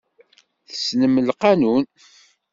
[0.69, 1.85] Tessnem laqanun.